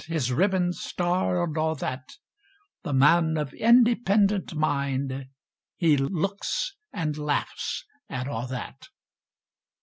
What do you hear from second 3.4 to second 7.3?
independent mind, He looks and